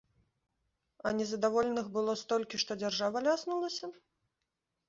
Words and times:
А 1.09 1.11
незадаволеных 1.19 1.91
было 1.97 2.17
столькі, 2.23 2.63
што 2.65 2.79
дзяржава 2.85 3.17
ляснулася? 3.29 3.85